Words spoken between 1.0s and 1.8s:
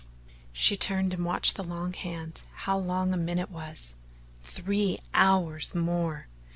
and watched the